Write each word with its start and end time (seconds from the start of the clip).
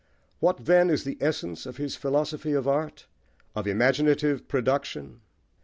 What, 0.39 0.65
then, 0.65 0.89
is 0.89 1.03
the 1.03 1.19
essence 1.21 1.67
of 1.67 1.77
his 1.77 1.95
philosophy 1.95 2.53
of 2.53 2.67
art 2.67 3.05
of 3.55 3.67
imaginative 3.67 4.47
production? 4.47 5.21